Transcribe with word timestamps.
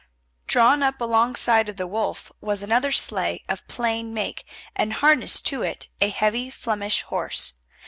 Drawn 0.47 0.81
up 0.81 0.99
alongside 0.99 1.69
of 1.69 1.75
the 1.77 1.85
Wolf 1.85 2.31
was 2.41 2.63
another 2.63 2.91
sleigh 2.91 3.43
of 3.47 3.67
plain 3.67 4.15
make, 4.15 4.47
and 4.75 4.93
harnessed 4.93 5.45
to 5.45 5.61
it 5.61 5.89
a 6.01 6.09
heavy 6.09 6.49
Flemish 6.49 7.03
horse. 7.03 7.53